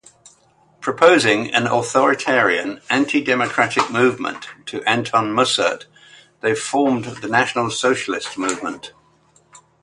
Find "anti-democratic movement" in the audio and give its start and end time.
2.89-4.47